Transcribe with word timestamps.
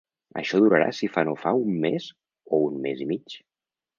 Això 0.41 0.61
durarà 0.63 0.87
si 0.99 1.09
fa 1.17 1.23
no 1.27 1.35
fa 1.41 1.51
un 1.67 1.77
mes 1.85 2.09
o 2.57 2.61
un 2.71 2.83
mes 2.87 3.07
i 3.09 3.09
mig. 3.15 3.39